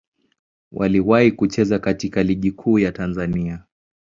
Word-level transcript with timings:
Waliwahi 0.71 1.31
kucheza 1.31 1.79
katika 1.79 2.23
Ligi 2.23 2.51
Kuu 2.51 2.79
ya 2.79 2.91
Tanzania. 2.91 3.63